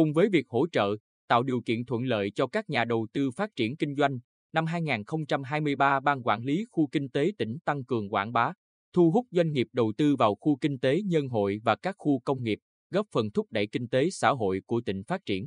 Cùng 0.00 0.12
với 0.12 0.28
việc 0.28 0.48
hỗ 0.48 0.66
trợ, 0.72 0.96
tạo 1.28 1.42
điều 1.42 1.60
kiện 1.60 1.84
thuận 1.84 2.04
lợi 2.04 2.30
cho 2.34 2.46
các 2.46 2.70
nhà 2.70 2.84
đầu 2.84 3.06
tư 3.12 3.30
phát 3.30 3.50
triển 3.56 3.76
kinh 3.76 3.96
doanh, 3.96 4.18
năm 4.52 4.66
2023 4.66 6.00
Ban 6.00 6.22
Quản 6.22 6.44
lý 6.44 6.66
Khu 6.70 6.86
Kinh 6.92 7.08
tế 7.08 7.32
tỉnh 7.38 7.58
tăng 7.64 7.84
cường 7.84 8.08
quảng 8.08 8.32
bá, 8.32 8.52
thu 8.92 9.10
hút 9.10 9.26
doanh 9.30 9.52
nghiệp 9.52 9.68
đầu 9.72 9.92
tư 9.96 10.16
vào 10.16 10.34
khu 10.34 10.56
kinh 10.56 10.78
tế 10.78 11.02
nhân 11.02 11.28
hội 11.28 11.60
và 11.64 11.76
các 11.76 11.94
khu 11.98 12.20
công 12.24 12.42
nghiệp, 12.42 12.58
góp 12.90 13.06
phần 13.12 13.30
thúc 13.30 13.46
đẩy 13.50 13.66
kinh 13.66 13.88
tế 13.88 14.10
xã 14.10 14.30
hội 14.30 14.60
của 14.66 14.80
tỉnh 14.80 15.02
phát 15.04 15.26
triển. 15.26 15.46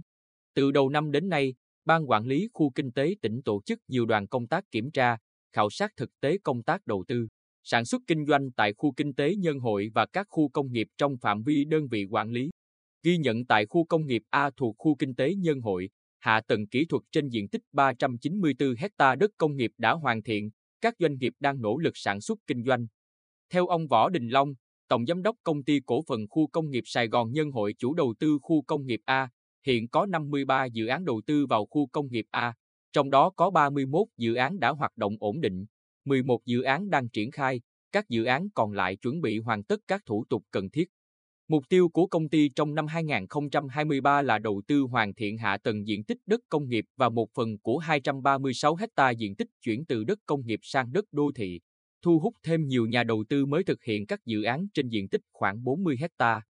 Từ 0.54 0.72
đầu 0.72 0.90
năm 0.90 1.12
đến 1.12 1.30
nay, 1.30 1.54
Ban 1.86 2.10
Quản 2.10 2.26
lý 2.26 2.50
Khu 2.54 2.70
Kinh 2.76 2.92
tế 2.92 3.16
tỉnh 3.22 3.42
tổ 3.42 3.62
chức 3.66 3.80
nhiều 3.88 4.06
đoàn 4.06 4.28
công 4.28 4.48
tác 4.48 4.72
kiểm 4.72 4.92
tra, 4.92 5.18
khảo 5.52 5.70
sát 5.70 5.92
thực 5.98 6.10
tế 6.20 6.38
công 6.44 6.64
tác 6.64 6.88
đầu 6.88 7.04
tư, 7.08 7.28
sản 7.64 7.86
xuất 7.86 8.02
kinh 8.08 8.26
doanh 8.26 8.52
tại 8.52 8.74
khu 8.74 8.94
kinh 8.98 9.14
tế 9.14 9.36
nhân 9.36 9.60
hội 9.60 9.90
và 9.94 10.06
các 10.06 10.28
khu 10.30 10.50
công 10.50 10.72
nghiệp 10.72 10.88
trong 10.98 11.18
phạm 11.18 11.44
vi 11.44 11.66
đơn 11.66 11.88
vị 11.88 12.06
quản 12.10 12.32
lý. 12.32 12.50
Ghi 13.04 13.18
nhận 13.18 13.46
tại 13.46 13.66
khu 13.66 13.86
công 13.86 14.06
nghiệp 14.06 14.24
A 14.30 14.50
thuộc 14.58 14.76
khu 14.78 14.96
kinh 14.96 15.16
tế 15.16 15.36
nhân 15.36 15.62
hội, 15.62 15.90
hạ 16.20 16.42
tầng 16.48 16.68
kỹ 16.68 16.86
thuật 16.86 17.04
trên 17.12 17.30
diện 17.30 17.48
tích 17.48 17.62
394 17.72 18.76
hecta 18.78 19.16
đất 19.16 19.32
công 19.38 19.56
nghiệp 19.56 19.72
đã 19.78 19.92
hoàn 19.92 20.24
thiện, 20.24 20.50
các 20.82 20.94
doanh 21.00 21.18
nghiệp 21.18 21.34
đang 21.40 21.62
nỗ 21.62 21.78
lực 21.78 21.98
sản 21.98 22.22
xuất 22.22 22.40
kinh 22.48 22.64
doanh. 22.64 22.88
Theo 23.50 23.68
ông 23.68 23.88
Võ 23.88 24.10
Đình 24.10 24.30
Long, 24.30 24.54
Tổng 24.88 25.06
Giám 25.06 25.22
đốc 25.22 25.36
Công 25.44 25.64
ty 25.64 25.80
Cổ 25.86 26.02
phần 26.08 26.28
Khu 26.30 26.48
công 26.48 26.70
nghiệp 26.70 26.84
Sài 26.86 27.08
Gòn 27.08 27.32
Nhân 27.32 27.52
hội 27.52 27.74
chủ 27.78 27.94
đầu 27.94 28.14
tư 28.20 28.38
khu 28.42 28.62
công 28.62 28.86
nghiệp 28.86 29.02
A, 29.06 29.30
hiện 29.66 29.88
có 29.88 30.06
53 30.06 30.66
dự 30.66 30.88
án 30.88 31.06
đầu 31.06 31.22
tư 31.26 31.46
vào 31.46 31.66
khu 31.66 31.88
công 31.88 32.08
nghiệp 32.08 32.26
A, 32.32 32.54
trong 32.94 33.10
đó 33.10 33.30
có 33.36 33.50
31 33.50 34.08
dự 34.18 34.36
án 34.36 34.60
đã 34.60 34.70
hoạt 34.70 34.98
động 34.98 35.16
ổn 35.20 35.42
định, 35.42 35.66
11 36.06 36.46
dự 36.46 36.62
án 36.62 36.90
đang 36.90 37.10
triển 37.10 37.32
khai, 37.32 37.62
các 37.92 38.10
dự 38.10 38.24
án 38.24 38.50
còn 38.56 38.72
lại 38.72 38.96
chuẩn 38.96 39.22
bị 39.22 39.40
hoàn 39.40 39.64
tất 39.64 39.80
các 39.88 40.02
thủ 40.06 40.26
tục 40.30 40.44
cần 40.52 40.70
thiết. 40.70 40.86
Mục 41.54 41.70
tiêu 41.70 41.90
của 41.90 42.08
công 42.08 42.30
ty 42.30 42.50
trong 42.50 42.76
năm 42.76 42.88
2023 42.88 44.22
là 44.22 44.40
đầu 44.40 44.62
tư 44.68 44.82
hoàn 44.82 45.14
thiện 45.14 45.38
hạ 45.38 45.58
tầng 45.58 45.88
diện 45.88 46.04
tích 46.04 46.18
đất 46.26 46.40
công 46.50 46.70
nghiệp 46.70 46.86
và 46.96 47.10
một 47.10 47.30
phần 47.34 47.58
của 47.58 47.78
236 47.78 48.76
hecta 48.76 49.10
diện 49.10 49.36
tích 49.36 49.48
chuyển 49.62 49.86
từ 49.86 50.04
đất 50.04 50.20
công 50.26 50.46
nghiệp 50.46 50.60
sang 50.64 50.92
đất 50.92 51.06
đô 51.12 51.32
thị, 51.36 51.60
thu 52.02 52.20
hút 52.20 52.34
thêm 52.44 52.68
nhiều 52.68 52.86
nhà 52.86 53.04
đầu 53.04 53.24
tư 53.30 53.46
mới 53.46 53.64
thực 53.64 53.84
hiện 53.84 54.06
các 54.06 54.26
dự 54.26 54.44
án 54.44 54.68
trên 54.74 54.90
diện 54.90 55.10
tích 55.10 55.22
khoảng 55.34 55.64
40 55.64 55.98
hecta. 56.00 56.42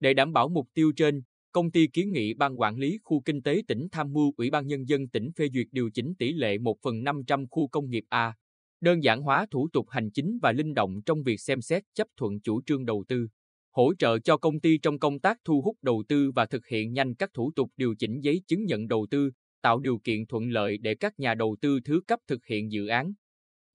Để 0.00 0.14
đảm 0.14 0.32
bảo 0.32 0.48
mục 0.48 0.68
tiêu 0.74 0.92
trên, 0.96 1.22
công 1.52 1.70
ty 1.70 1.86
kiến 1.86 2.12
nghị 2.12 2.34
Ban 2.34 2.60
Quản 2.60 2.76
lý 2.76 2.98
Khu 3.04 3.20
Kinh 3.20 3.42
tế 3.42 3.62
tỉnh 3.68 3.88
tham 3.92 4.12
mưu 4.12 4.32
Ủy 4.36 4.50
ban 4.50 4.66
Nhân 4.66 4.88
dân 4.88 5.08
tỉnh 5.08 5.30
phê 5.36 5.48
duyệt 5.54 5.66
điều 5.70 5.90
chỉnh 5.90 6.14
tỷ 6.18 6.32
lệ 6.32 6.58
1 6.58 6.76
phần 6.82 7.04
500 7.04 7.46
khu 7.50 7.68
công 7.68 7.90
nghiệp 7.90 8.04
A, 8.08 8.34
đơn 8.80 9.02
giản 9.02 9.22
hóa 9.22 9.46
thủ 9.50 9.68
tục 9.72 9.88
hành 9.88 10.10
chính 10.10 10.38
và 10.42 10.52
linh 10.52 10.74
động 10.74 11.02
trong 11.06 11.22
việc 11.22 11.40
xem 11.40 11.60
xét 11.60 11.82
chấp 11.94 12.08
thuận 12.16 12.40
chủ 12.40 12.62
trương 12.62 12.84
đầu 12.84 13.04
tư 13.08 13.28
hỗ 13.70 13.94
trợ 13.94 14.18
cho 14.18 14.36
công 14.36 14.60
ty 14.60 14.78
trong 14.78 14.98
công 14.98 15.18
tác 15.18 15.38
thu 15.44 15.62
hút 15.62 15.76
đầu 15.82 16.04
tư 16.08 16.32
và 16.34 16.46
thực 16.46 16.66
hiện 16.66 16.92
nhanh 16.92 17.14
các 17.14 17.30
thủ 17.34 17.52
tục 17.56 17.70
điều 17.76 17.94
chỉnh 17.98 18.20
giấy 18.20 18.42
chứng 18.46 18.64
nhận 18.64 18.88
đầu 18.88 19.06
tư, 19.10 19.30
tạo 19.62 19.80
điều 19.80 19.98
kiện 19.98 20.26
thuận 20.26 20.50
lợi 20.50 20.78
để 20.78 20.94
các 20.94 21.20
nhà 21.20 21.34
đầu 21.34 21.56
tư 21.60 21.80
thứ 21.84 22.00
cấp 22.06 22.20
thực 22.26 22.46
hiện 22.46 22.72
dự 22.72 22.86
án. 22.86 23.12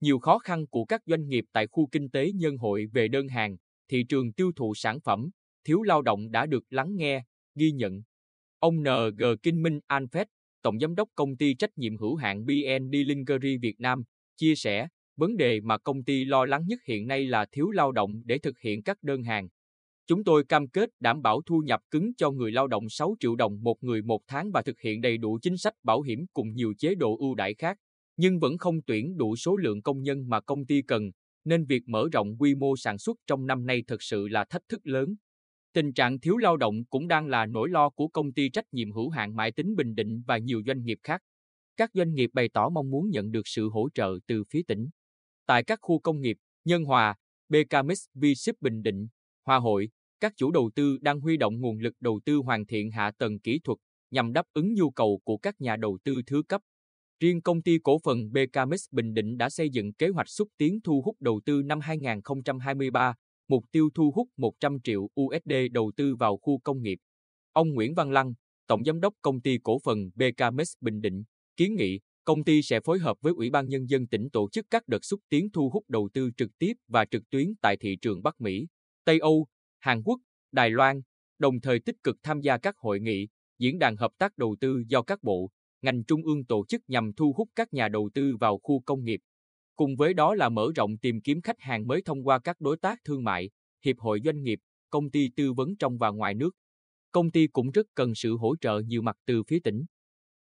Nhiều 0.00 0.18
khó 0.18 0.38
khăn 0.38 0.66
của 0.66 0.84
các 0.84 1.02
doanh 1.06 1.28
nghiệp 1.28 1.44
tại 1.52 1.66
khu 1.66 1.86
kinh 1.86 2.10
tế 2.10 2.32
nhân 2.32 2.56
hội 2.56 2.86
về 2.92 3.08
đơn 3.08 3.28
hàng, 3.28 3.56
thị 3.88 4.04
trường 4.08 4.32
tiêu 4.32 4.52
thụ 4.56 4.74
sản 4.74 5.00
phẩm, 5.00 5.30
thiếu 5.64 5.82
lao 5.82 6.02
động 6.02 6.30
đã 6.30 6.46
được 6.46 6.64
lắng 6.70 6.96
nghe, 6.96 7.24
ghi 7.54 7.70
nhận. 7.72 8.02
Ông 8.58 8.82
N.G. 8.82 9.24
Kinh 9.42 9.62
Minh 9.62 9.80
Anfet, 9.88 10.26
Tổng 10.62 10.78
Giám 10.80 10.94
đốc 10.94 11.08
Công 11.14 11.36
ty 11.36 11.54
Trách 11.54 11.78
nhiệm 11.78 11.96
hữu 11.96 12.16
hạn 12.16 12.46
BND 12.46 12.94
Lingerie 13.06 13.58
Việt 13.58 13.80
Nam, 13.80 14.02
chia 14.36 14.54
sẻ, 14.54 14.88
vấn 15.16 15.36
đề 15.36 15.60
mà 15.60 15.78
công 15.78 16.04
ty 16.04 16.24
lo 16.24 16.44
lắng 16.44 16.66
nhất 16.66 16.80
hiện 16.86 17.06
nay 17.06 17.26
là 17.26 17.46
thiếu 17.52 17.70
lao 17.70 17.92
động 17.92 18.22
để 18.24 18.38
thực 18.38 18.58
hiện 18.58 18.82
các 18.82 19.02
đơn 19.02 19.22
hàng. 19.22 19.48
Chúng 20.08 20.24
tôi 20.24 20.44
cam 20.44 20.68
kết 20.68 20.90
đảm 21.00 21.22
bảo 21.22 21.40
thu 21.46 21.62
nhập 21.66 21.80
cứng 21.90 22.14
cho 22.14 22.30
người 22.30 22.52
lao 22.52 22.66
động 22.66 22.88
6 22.88 23.16
triệu 23.20 23.36
đồng 23.36 23.62
một 23.62 23.82
người 23.82 24.02
một 24.02 24.20
tháng 24.26 24.50
và 24.52 24.62
thực 24.62 24.80
hiện 24.80 25.00
đầy 25.00 25.18
đủ 25.18 25.38
chính 25.42 25.56
sách 25.56 25.74
bảo 25.82 26.02
hiểm 26.02 26.26
cùng 26.32 26.54
nhiều 26.54 26.74
chế 26.78 26.94
độ 26.94 27.16
ưu 27.18 27.34
đãi 27.34 27.54
khác, 27.54 27.78
nhưng 28.16 28.38
vẫn 28.38 28.58
không 28.58 28.82
tuyển 28.82 29.16
đủ 29.16 29.36
số 29.36 29.56
lượng 29.56 29.82
công 29.82 30.02
nhân 30.02 30.28
mà 30.28 30.40
công 30.40 30.66
ty 30.66 30.82
cần, 30.82 31.10
nên 31.44 31.64
việc 31.64 31.82
mở 31.86 32.08
rộng 32.12 32.36
quy 32.38 32.54
mô 32.54 32.76
sản 32.76 32.98
xuất 32.98 33.16
trong 33.26 33.46
năm 33.46 33.66
nay 33.66 33.82
thực 33.86 34.02
sự 34.02 34.28
là 34.28 34.44
thách 34.44 34.62
thức 34.68 34.80
lớn. 34.84 35.14
Tình 35.72 35.92
trạng 35.92 36.20
thiếu 36.20 36.36
lao 36.36 36.56
động 36.56 36.84
cũng 36.90 37.08
đang 37.08 37.26
là 37.26 37.46
nỗi 37.46 37.68
lo 37.68 37.90
của 37.90 38.08
công 38.08 38.32
ty 38.32 38.48
trách 38.48 38.64
nhiệm 38.72 38.92
hữu 38.92 39.10
hạn 39.10 39.36
Mãi 39.36 39.52
Tính 39.52 39.76
Bình 39.76 39.94
Định 39.94 40.22
và 40.26 40.38
nhiều 40.38 40.62
doanh 40.66 40.84
nghiệp 40.84 40.98
khác. 41.02 41.20
Các 41.76 41.90
doanh 41.94 42.14
nghiệp 42.14 42.30
bày 42.32 42.48
tỏ 42.48 42.68
mong 42.68 42.90
muốn 42.90 43.10
nhận 43.10 43.30
được 43.30 43.42
sự 43.48 43.68
hỗ 43.68 43.88
trợ 43.94 44.18
từ 44.26 44.44
phía 44.50 44.62
tỉnh. 44.68 44.88
Tại 45.46 45.64
các 45.64 45.78
khu 45.82 45.98
công 45.98 46.20
nghiệp, 46.20 46.36
Nhân 46.64 46.84
Hòa, 46.84 47.14
BKMX 47.48 48.06
V-Ship 48.14 48.52
Bình 48.60 48.82
Định, 48.82 49.08
Hòa 49.44 49.58
Hội, 49.58 49.88
các 50.20 50.32
chủ 50.36 50.50
đầu 50.50 50.70
tư 50.74 50.98
đang 51.00 51.20
huy 51.20 51.36
động 51.36 51.60
nguồn 51.60 51.78
lực 51.78 51.94
đầu 52.00 52.20
tư 52.24 52.36
hoàn 52.36 52.66
thiện 52.66 52.90
hạ 52.90 53.10
tầng 53.18 53.38
kỹ 53.38 53.60
thuật 53.64 53.78
nhằm 54.10 54.32
đáp 54.32 54.46
ứng 54.52 54.74
nhu 54.74 54.90
cầu 54.90 55.20
của 55.24 55.36
các 55.36 55.60
nhà 55.60 55.76
đầu 55.76 55.98
tư 56.04 56.14
thứ 56.26 56.42
cấp. 56.48 56.60
Riêng 57.20 57.42
công 57.42 57.62
ty 57.62 57.78
cổ 57.78 57.98
phần 58.04 58.32
BKMX 58.32 58.80
Bình 58.90 59.14
Định 59.14 59.36
đã 59.36 59.50
xây 59.50 59.70
dựng 59.70 59.92
kế 59.92 60.08
hoạch 60.08 60.28
xúc 60.28 60.48
tiến 60.58 60.78
thu 60.84 61.02
hút 61.04 61.16
đầu 61.20 61.40
tư 61.44 61.62
năm 61.62 61.80
2023, 61.80 63.14
mục 63.48 63.64
tiêu 63.72 63.88
thu 63.94 64.12
hút 64.14 64.28
100 64.36 64.78
triệu 64.84 65.08
USD 65.20 65.52
đầu 65.72 65.92
tư 65.96 66.16
vào 66.16 66.36
khu 66.36 66.58
công 66.58 66.82
nghiệp. 66.82 66.98
Ông 67.52 67.74
Nguyễn 67.74 67.94
Văn 67.94 68.10
Lăng, 68.10 68.32
Tổng 68.66 68.84
Giám 68.84 69.00
đốc 69.00 69.14
Công 69.22 69.40
ty 69.40 69.58
Cổ 69.62 69.78
phần 69.84 70.10
BKMX 70.14 70.72
Bình 70.80 71.00
Định, 71.00 71.22
kiến 71.56 71.74
nghị 71.74 72.00
công 72.24 72.44
ty 72.44 72.62
sẽ 72.62 72.80
phối 72.80 72.98
hợp 72.98 73.16
với 73.20 73.32
Ủy 73.36 73.50
ban 73.50 73.68
Nhân 73.68 73.88
dân 73.88 74.06
tỉnh 74.06 74.30
tổ 74.30 74.48
chức 74.50 74.66
các 74.70 74.88
đợt 74.88 75.04
xúc 75.04 75.20
tiến 75.28 75.48
thu 75.52 75.70
hút 75.70 75.84
đầu 75.88 76.08
tư 76.14 76.30
trực 76.36 76.50
tiếp 76.58 76.72
và 76.88 77.04
trực 77.04 77.22
tuyến 77.30 77.46
tại 77.62 77.76
thị 77.76 77.96
trường 78.02 78.22
Bắc 78.22 78.40
Mỹ, 78.40 78.66
Tây 79.04 79.18
Âu, 79.18 79.46
Hàn 79.86 80.02
Quốc, 80.04 80.20
Đài 80.52 80.70
Loan, 80.70 81.00
đồng 81.38 81.60
thời 81.60 81.80
tích 81.80 81.96
cực 82.02 82.16
tham 82.22 82.40
gia 82.40 82.58
các 82.58 82.76
hội 82.78 83.00
nghị, 83.00 83.28
diễn 83.58 83.78
đàn 83.78 83.96
hợp 83.96 84.10
tác 84.18 84.38
đầu 84.38 84.56
tư 84.60 84.82
do 84.88 85.02
các 85.02 85.22
bộ, 85.22 85.50
ngành 85.82 86.04
trung 86.04 86.22
ương 86.24 86.44
tổ 86.44 86.66
chức 86.66 86.82
nhằm 86.88 87.12
thu 87.12 87.32
hút 87.36 87.48
các 87.54 87.72
nhà 87.72 87.88
đầu 87.88 88.10
tư 88.14 88.36
vào 88.40 88.58
khu 88.62 88.80
công 88.80 89.04
nghiệp. 89.04 89.20
Cùng 89.76 89.96
với 89.96 90.14
đó 90.14 90.34
là 90.34 90.48
mở 90.48 90.68
rộng 90.76 90.98
tìm 90.98 91.20
kiếm 91.20 91.40
khách 91.40 91.60
hàng 91.60 91.86
mới 91.86 92.02
thông 92.02 92.26
qua 92.26 92.38
các 92.38 92.60
đối 92.60 92.76
tác 92.76 92.98
thương 93.04 93.24
mại, 93.24 93.50
hiệp 93.84 93.98
hội 93.98 94.20
doanh 94.24 94.42
nghiệp, 94.42 94.58
công 94.90 95.10
ty 95.10 95.28
tư 95.36 95.52
vấn 95.52 95.76
trong 95.76 95.98
và 95.98 96.10
ngoài 96.10 96.34
nước. 96.34 96.50
Công 97.12 97.30
ty 97.30 97.46
cũng 97.46 97.70
rất 97.70 97.86
cần 97.94 98.14
sự 98.14 98.36
hỗ 98.36 98.56
trợ 98.56 98.80
nhiều 98.86 99.02
mặt 99.02 99.16
từ 99.26 99.42
phía 99.42 99.58
tỉnh. 99.64 99.84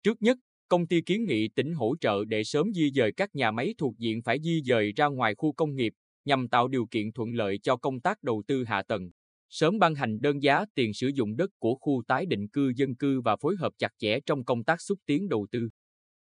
Trước 0.04 0.22
nhất, 0.22 0.38
công 0.68 0.88
ty 0.88 1.02
kiến 1.02 1.26
nghị 1.26 1.48
tỉnh 1.48 1.74
hỗ 1.74 1.96
trợ 2.02 2.26
để 2.26 2.44
sớm 2.44 2.74
di 2.74 2.92
dời 2.96 3.12
các 3.12 3.36
nhà 3.36 3.52
máy 3.52 3.74
thuộc 3.78 3.98
diện 3.98 4.22
phải 4.22 4.40
di 4.44 4.62
dời 4.66 4.94
ra 4.96 5.08
ngoài 5.08 5.36
khu 5.36 5.54
công 5.54 5.76
nghiệp, 5.76 5.94
nhằm 6.26 6.48
tạo 6.48 6.68
điều 6.68 6.86
kiện 6.86 7.12
thuận 7.12 7.34
lợi 7.34 7.60
cho 7.64 7.78
công 7.78 8.00
tác 8.00 8.24
đầu 8.24 8.44
tư 8.48 8.64
hạ 8.64 8.84
tầng 8.88 9.12
sớm 9.50 9.80
ban 9.80 9.96
hành 9.96 10.22
đơn 10.22 10.44
giá 10.44 10.66
tiền 10.76 10.94
sử 10.94 11.08
dụng 11.08 11.36
đất 11.36 11.50
của 11.60 11.76
khu 11.76 12.04
tái 12.08 12.26
định 12.26 12.48
cư 12.48 12.72
dân 12.76 12.96
cư 12.96 13.22
và 13.22 13.36
phối 13.36 13.56
hợp 13.60 13.74
chặt 13.78 13.92
chẽ 13.98 14.20
trong 14.26 14.44
công 14.44 14.64
tác 14.64 14.82
xúc 14.82 15.00
tiến 15.06 15.30
đầu 15.30 15.48
tư. 15.52 15.70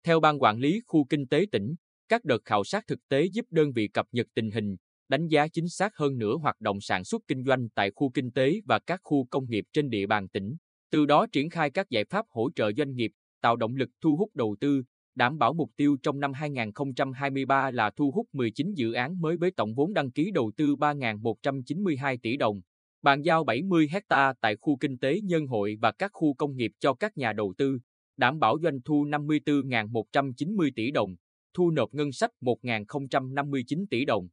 Theo 0.03 0.19
Ban 0.19 0.41
Quản 0.41 0.59
lý 0.59 0.81
Khu 0.87 1.05
Kinh 1.09 1.27
tế 1.27 1.45
tỉnh, 1.51 1.75
các 2.09 2.25
đợt 2.25 2.45
khảo 2.45 2.63
sát 2.63 2.83
thực 2.87 2.99
tế 3.07 3.25
giúp 3.25 3.45
đơn 3.49 3.71
vị 3.71 3.87
cập 3.87 4.05
nhật 4.11 4.27
tình 4.33 4.51
hình, 4.51 4.75
đánh 5.09 5.27
giá 5.27 5.47
chính 5.47 5.69
xác 5.69 5.95
hơn 5.95 6.17
nữa 6.17 6.37
hoạt 6.41 6.61
động 6.61 6.81
sản 6.81 7.03
xuất 7.03 7.21
kinh 7.27 7.43
doanh 7.43 7.69
tại 7.69 7.91
khu 7.95 8.09
kinh 8.09 8.31
tế 8.31 8.53
và 8.65 8.79
các 8.79 8.99
khu 9.03 9.25
công 9.25 9.49
nghiệp 9.49 9.65
trên 9.73 9.89
địa 9.89 10.07
bàn 10.07 10.27
tỉnh, 10.27 10.55
từ 10.91 11.05
đó 11.05 11.25
triển 11.31 11.49
khai 11.49 11.69
các 11.69 11.89
giải 11.89 12.05
pháp 12.05 12.25
hỗ 12.29 12.49
trợ 12.55 12.71
doanh 12.77 12.95
nghiệp, 12.95 13.11
tạo 13.41 13.55
động 13.55 13.75
lực 13.75 13.89
thu 14.01 14.15
hút 14.15 14.29
đầu 14.33 14.55
tư, 14.59 14.83
đảm 15.15 15.37
bảo 15.37 15.53
mục 15.53 15.71
tiêu 15.75 15.97
trong 16.03 16.19
năm 16.19 16.33
2023 16.33 17.71
là 17.71 17.91
thu 17.95 18.11
hút 18.11 18.27
19 18.33 18.73
dự 18.73 18.93
án 18.93 19.21
mới 19.21 19.37
với 19.37 19.51
tổng 19.51 19.73
vốn 19.75 19.93
đăng 19.93 20.11
ký 20.11 20.31
đầu 20.31 20.51
tư 20.57 20.75
3.192 20.75 22.17
tỷ 22.21 22.37
đồng, 22.37 22.61
bàn 23.05 23.21
giao 23.21 23.43
70 23.43 23.87
hecta 23.91 24.33
tại 24.41 24.55
khu 24.55 24.77
kinh 24.77 24.97
tế 24.97 25.19
nhân 25.23 25.47
hội 25.47 25.77
và 25.81 25.91
các 25.91 26.11
khu 26.13 26.33
công 26.33 26.55
nghiệp 26.55 26.71
cho 26.79 26.93
các 26.93 27.17
nhà 27.17 27.33
đầu 27.33 27.53
tư, 27.57 27.79
đảm 28.17 28.39
bảo 28.39 28.57
doanh 28.63 28.81
thu 28.81 29.05
54.190 29.05 30.71
tỷ 30.75 30.91
đồng, 30.91 31.15
thu 31.53 31.71
nộp 31.71 31.93
ngân 31.93 32.11
sách 32.11 32.31
1.059 32.41 33.85
tỷ 33.89 34.05
đồng. 34.05 34.27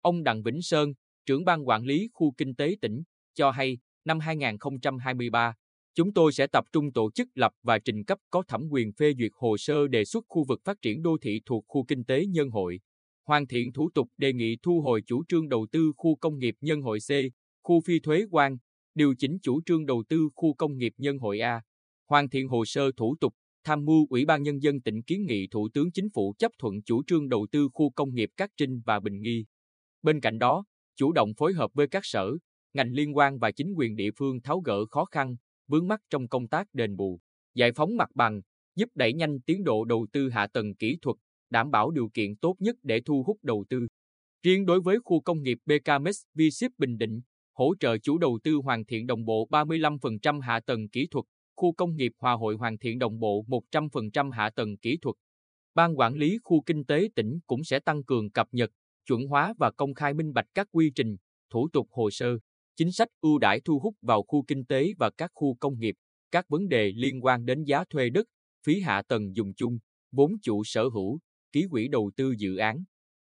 Ông 0.00 0.22
Đặng 0.22 0.42
Vĩnh 0.42 0.62
Sơn, 0.62 0.92
trưởng 1.26 1.44
ban 1.44 1.68
quản 1.68 1.84
lý 1.84 2.08
khu 2.12 2.34
kinh 2.36 2.54
tế 2.54 2.76
tỉnh, 2.80 3.02
cho 3.34 3.50
hay 3.50 3.78
năm 4.04 4.18
2023, 4.20 5.54
chúng 5.94 6.12
tôi 6.12 6.32
sẽ 6.32 6.46
tập 6.46 6.64
trung 6.72 6.92
tổ 6.92 7.10
chức 7.10 7.28
lập 7.34 7.52
và 7.62 7.78
trình 7.78 8.04
cấp 8.04 8.18
có 8.30 8.42
thẩm 8.48 8.68
quyền 8.70 8.92
phê 8.92 9.12
duyệt 9.18 9.32
hồ 9.34 9.56
sơ 9.56 9.88
đề 9.88 10.04
xuất 10.04 10.24
khu 10.28 10.44
vực 10.44 10.60
phát 10.64 10.82
triển 10.82 11.02
đô 11.02 11.16
thị 11.22 11.40
thuộc 11.46 11.64
khu 11.68 11.84
kinh 11.84 12.04
tế 12.04 12.26
nhân 12.26 12.50
hội, 12.50 12.80
hoàn 13.26 13.46
thiện 13.46 13.72
thủ 13.72 13.90
tục 13.94 14.08
đề 14.18 14.32
nghị 14.32 14.56
thu 14.62 14.80
hồi 14.80 15.02
chủ 15.06 15.22
trương 15.28 15.48
đầu 15.48 15.66
tư 15.72 15.92
khu 15.96 16.16
công 16.16 16.38
nghiệp 16.38 16.54
nhân 16.60 16.82
hội 16.82 16.98
C, 16.98 17.10
khu 17.62 17.80
phi 17.80 18.00
thuế 18.00 18.24
quan, 18.30 18.56
điều 18.94 19.14
chỉnh 19.18 19.38
chủ 19.42 19.60
trương 19.66 19.86
đầu 19.86 20.04
tư 20.08 20.28
khu 20.34 20.54
công 20.54 20.76
nghiệp 20.76 20.92
nhân 20.98 21.18
hội 21.18 21.40
A, 21.40 21.62
hoàn 22.08 22.28
thiện 22.28 22.48
hồ 22.48 22.64
sơ 22.64 22.92
thủ 22.96 23.16
tục, 23.20 23.34
tham 23.64 23.84
mưu 23.84 24.06
Ủy 24.10 24.24
ban 24.24 24.42
Nhân 24.42 24.62
dân 24.62 24.80
tỉnh 24.80 25.02
kiến 25.02 25.26
nghị 25.26 25.46
Thủ 25.50 25.68
tướng 25.74 25.92
Chính 25.92 26.08
phủ 26.14 26.34
chấp 26.38 26.52
thuận 26.58 26.82
chủ 26.82 27.02
trương 27.06 27.28
đầu 27.28 27.46
tư 27.52 27.68
khu 27.72 27.90
công 27.90 28.14
nghiệp 28.14 28.30
Cát 28.36 28.50
Trinh 28.56 28.80
và 28.86 29.00
Bình 29.00 29.20
Nghi. 29.20 29.44
Bên 30.02 30.20
cạnh 30.20 30.38
đó, 30.38 30.64
chủ 30.96 31.12
động 31.12 31.32
phối 31.36 31.52
hợp 31.52 31.70
với 31.74 31.88
các 31.88 32.00
sở, 32.04 32.30
ngành 32.74 32.92
liên 32.92 33.16
quan 33.16 33.38
và 33.38 33.50
chính 33.50 33.72
quyền 33.76 33.96
địa 33.96 34.10
phương 34.16 34.40
tháo 34.40 34.60
gỡ 34.60 34.86
khó 34.86 35.04
khăn, 35.04 35.36
vướng 35.68 35.88
mắc 35.88 36.00
trong 36.10 36.28
công 36.28 36.48
tác 36.48 36.66
đền 36.72 36.96
bù, 36.96 37.20
giải 37.54 37.72
phóng 37.72 37.96
mặt 37.96 38.08
bằng, 38.14 38.40
giúp 38.76 38.88
đẩy 38.94 39.12
nhanh 39.12 39.40
tiến 39.40 39.64
độ 39.64 39.84
đầu 39.84 40.06
tư 40.12 40.28
hạ 40.28 40.46
tầng 40.46 40.74
kỹ 40.74 40.98
thuật, 41.02 41.16
đảm 41.50 41.70
bảo 41.70 41.90
điều 41.90 42.08
kiện 42.14 42.36
tốt 42.36 42.56
nhất 42.58 42.76
để 42.82 43.00
thu 43.00 43.22
hút 43.26 43.38
đầu 43.42 43.64
tư. 43.68 43.86
Riêng 44.42 44.66
đối 44.66 44.80
với 44.80 44.98
khu 45.04 45.20
công 45.20 45.42
nghiệp 45.42 45.58
BKMX 45.66 46.16
V-Ship 46.34 46.70
Bình 46.78 46.98
Định, 46.98 47.20
hỗ 47.60 47.74
trợ 47.80 47.98
chủ 47.98 48.18
đầu 48.18 48.38
tư 48.44 48.54
hoàn 48.64 48.84
thiện 48.84 49.06
đồng 49.06 49.24
bộ 49.24 49.48
35% 49.50 50.40
hạ 50.40 50.60
tầng 50.60 50.88
kỹ 50.88 51.06
thuật, 51.10 51.24
khu 51.56 51.72
công 51.72 51.96
nghiệp 51.96 52.12
Hòa 52.18 52.32
Hội 52.32 52.54
hoàn 52.54 52.78
thiện 52.78 52.98
đồng 52.98 53.18
bộ 53.18 53.44
100% 53.48 54.30
hạ 54.30 54.50
tầng 54.50 54.76
kỹ 54.76 54.98
thuật. 55.02 55.16
Ban 55.74 55.98
quản 55.98 56.14
lý 56.14 56.38
khu 56.44 56.62
kinh 56.66 56.84
tế 56.84 57.08
tỉnh 57.14 57.38
cũng 57.46 57.64
sẽ 57.64 57.80
tăng 57.80 58.04
cường 58.04 58.30
cập 58.30 58.48
nhật, 58.52 58.70
chuẩn 59.06 59.26
hóa 59.26 59.54
và 59.58 59.70
công 59.70 59.94
khai 59.94 60.14
minh 60.14 60.32
bạch 60.32 60.46
các 60.54 60.68
quy 60.72 60.92
trình, 60.94 61.16
thủ 61.50 61.68
tục 61.72 61.88
hồ 61.90 62.10
sơ, 62.10 62.38
chính 62.76 62.92
sách 62.92 63.08
ưu 63.20 63.38
đãi 63.38 63.60
thu 63.60 63.78
hút 63.78 63.94
vào 64.02 64.22
khu 64.22 64.44
kinh 64.46 64.64
tế 64.64 64.92
và 64.98 65.10
các 65.10 65.30
khu 65.34 65.56
công 65.60 65.78
nghiệp, 65.78 65.94
các 66.30 66.48
vấn 66.48 66.68
đề 66.68 66.92
liên 66.96 67.24
quan 67.24 67.44
đến 67.44 67.64
giá 67.64 67.84
thuê 67.90 68.10
đất, 68.10 68.26
phí 68.66 68.80
hạ 68.80 69.02
tầng 69.08 69.36
dùng 69.36 69.54
chung, 69.54 69.78
vốn 70.12 70.32
chủ 70.42 70.64
sở 70.64 70.88
hữu, 70.88 71.18
ký 71.52 71.64
quỹ 71.70 71.88
đầu 71.88 72.10
tư 72.16 72.34
dự 72.38 72.56
án. 72.56 72.84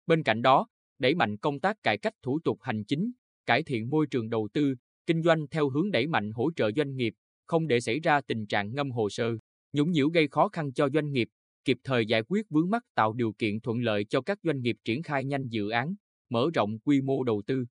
Bên 0.07 0.23
cạnh 0.23 0.43
đó, 0.43 0.67
đẩy 0.99 1.15
mạnh 1.15 1.37
công 1.37 1.61
tác 1.61 1.83
cải 1.83 1.99
cách 1.99 2.15
thủ 2.23 2.39
tục 2.45 2.59
hành 2.63 2.85
chính, 2.85 3.13
cải 3.47 3.63
thiện 3.63 3.91
môi 3.91 4.07
trường 4.07 4.31
đầu 4.31 4.49
tư, 4.53 4.75
kinh 5.07 5.23
doanh 5.23 5.47
theo 5.51 5.69
hướng 5.69 5.91
đẩy 5.91 6.07
mạnh 6.07 6.31
hỗ 6.33 6.51
trợ 6.57 6.71
doanh 6.77 6.97
nghiệp, 6.97 7.15
không 7.47 7.67
để 7.67 7.81
xảy 7.81 8.01
ra 8.01 8.21
tình 8.21 8.47
trạng 8.47 8.75
ngâm 8.75 8.91
hồ 8.91 9.11
sơ, 9.11 9.33
nhũng 9.73 9.91
nhiễu 9.91 10.09
gây 10.09 10.29
khó 10.29 10.49
khăn 10.49 10.73
cho 10.73 10.89
doanh 10.95 11.13
nghiệp, 11.13 11.29
kịp 11.65 11.79
thời 11.85 12.07
giải 12.07 12.23
quyết 12.29 12.47
vướng 12.51 12.71
mắc 12.71 12.85
tạo 12.95 13.13
điều 13.13 13.33
kiện 13.33 13.61
thuận 13.61 13.81
lợi 13.83 14.05
cho 14.05 14.21
các 14.21 14.39
doanh 14.43 14.61
nghiệp 14.61 14.77
triển 14.85 15.03
khai 15.03 15.25
nhanh 15.25 15.49
dự 15.49 15.71
án, 15.71 15.95
mở 16.31 16.51
rộng 16.55 16.79
quy 16.79 17.01
mô 17.01 17.25
đầu 17.25 17.43
tư. 17.47 17.65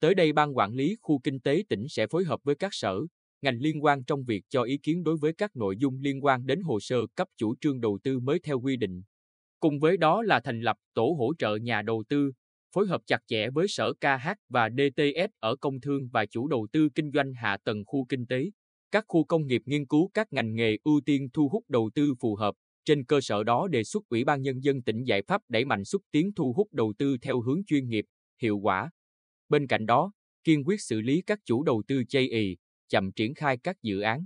Tới 0.00 0.14
đây 0.14 0.32
ban 0.32 0.56
quản 0.56 0.74
lý 0.74 0.96
khu 1.00 1.18
kinh 1.18 1.40
tế 1.40 1.62
tỉnh 1.68 1.88
sẽ 1.88 2.06
phối 2.06 2.24
hợp 2.24 2.40
với 2.44 2.54
các 2.54 2.74
sở, 2.74 3.00
ngành 3.42 3.58
liên 3.58 3.84
quan 3.84 4.04
trong 4.04 4.24
việc 4.24 4.44
cho 4.48 4.62
ý 4.62 4.78
kiến 4.78 5.04
đối 5.04 5.16
với 5.16 5.32
các 5.32 5.56
nội 5.56 5.76
dung 5.76 6.00
liên 6.00 6.24
quan 6.24 6.46
đến 6.46 6.60
hồ 6.60 6.80
sơ 6.80 6.96
cấp 7.14 7.28
chủ 7.36 7.54
trương 7.60 7.80
đầu 7.80 7.98
tư 8.02 8.18
mới 8.18 8.38
theo 8.38 8.60
quy 8.60 8.76
định. 8.76 9.02
Cùng 9.60 9.78
với 9.78 9.96
đó 9.96 10.22
là 10.22 10.40
thành 10.40 10.60
lập 10.60 10.76
tổ 10.94 11.16
hỗ 11.18 11.34
trợ 11.38 11.56
nhà 11.56 11.82
đầu 11.82 12.04
tư, 12.08 12.32
phối 12.74 12.86
hợp 12.86 13.00
chặt 13.06 13.18
chẽ 13.26 13.50
với 13.50 13.68
Sở 13.68 13.92
KH 13.92 14.28
và 14.48 14.68
DTS 14.70 15.30
ở 15.40 15.56
công 15.56 15.80
thương 15.80 16.08
và 16.12 16.26
chủ 16.26 16.48
đầu 16.48 16.66
tư 16.72 16.88
kinh 16.94 17.10
doanh 17.14 17.32
hạ 17.34 17.56
tầng 17.64 17.84
khu 17.86 18.04
kinh 18.08 18.26
tế. 18.26 18.50
Các 18.90 19.04
khu 19.08 19.24
công 19.24 19.46
nghiệp 19.46 19.62
nghiên 19.64 19.86
cứu 19.86 20.10
các 20.14 20.32
ngành 20.32 20.54
nghề 20.54 20.76
ưu 20.84 21.00
tiên 21.06 21.28
thu 21.32 21.48
hút 21.48 21.64
đầu 21.68 21.90
tư 21.94 22.14
phù 22.20 22.34
hợp, 22.36 22.54
trên 22.84 23.04
cơ 23.04 23.20
sở 23.20 23.44
đó 23.44 23.68
đề 23.68 23.84
xuất 23.84 24.08
Ủy 24.08 24.24
ban 24.24 24.42
Nhân 24.42 24.64
dân 24.64 24.82
tỉnh 24.82 25.04
giải 25.04 25.22
pháp 25.22 25.42
đẩy 25.48 25.64
mạnh 25.64 25.84
xúc 25.84 26.02
tiến 26.10 26.32
thu 26.36 26.52
hút 26.52 26.68
đầu 26.72 26.92
tư 26.98 27.16
theo 27.22 27.40
hướng 27.40 27.64
chuyên 27.66 27.88
nghiệp, 27.88 28.04
hiệu 28.42 28.58
quả. 28.58 28.90
Bên 29.48 29.66
cạnh 29.66 29.86
đó, 29.86 30.12
kiên 30.44 30.64
quyết 30.64 30.80
xử 30.80 31.00
lý 31.00 31.22
các 31.22 31.38
chủ 31.44 31.62
đầu 31.62 31.82
tư 31.88 32.02
chây 32.08 32.28
ì, 32.28 32.56
chậm 32.88 33.12
triển 33.12 33.34
khai 33.34 33.58
các 33.58 33.76
dự 33.82 34.00
án. 34.00 34.24